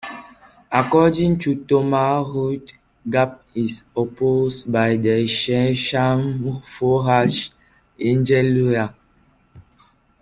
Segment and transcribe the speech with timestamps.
[0.71, 2.73] According to Thomas Rudd,
[3.07, 7.51] Gaap is opposed by the Shemhamphorasch
[7.99, 8.91] angel Ieuiah.